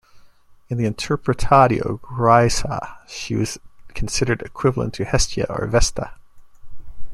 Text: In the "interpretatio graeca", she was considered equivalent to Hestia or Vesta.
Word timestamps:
In 0.67 0.79
the 0.79 0.89
"interpretatio 0.89 1.99
graeca", 2.01 2.95
she 3.07 3.35
was 3.35 3.59
considered 3.89 4.41
equivalent 4.41 4.95
to 4.95 5.05
Hestia 5.05 5.45
or 5.47 5.67
Vesta. 5.67 6.13